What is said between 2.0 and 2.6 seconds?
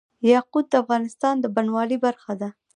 برخه ده.